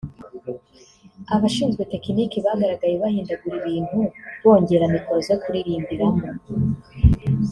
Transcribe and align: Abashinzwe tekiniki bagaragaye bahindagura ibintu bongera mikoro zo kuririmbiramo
Abashinzwe 1.35 1.81
tekiniki 1.91 2.37
bagaragaye 2.45 2.95
bahindagura 3.03 3.55
ibintu 3.61 3.97
bongera 4.41 4.85
mikoro 4.93 5.19
zo 5.27 5.35
kuririmbiramo 5.41 6.23